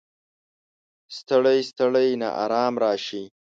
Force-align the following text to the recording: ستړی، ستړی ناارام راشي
ستړی، 1.17 1.59
ستړی 1.69 2.07
ناارام 2.21 2.73
راشي 2.83 3.23